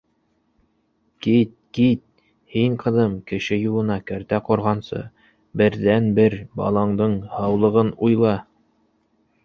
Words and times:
Кит, 1.25 1.51
кит... 1.79 2.01
һин, 2.55 2.79
ҡыҙым, 2.85 3.13
кеше 3.33 3.59
юлына 3.65 3.99
кәртә 4.09 4.41
ҡорғансы, 4.49 5.05
берҙән-бер 5.63 6.41
баландың 6.63 7.19
һаулығын 7.39 7.97
уйла! 8.09 8.37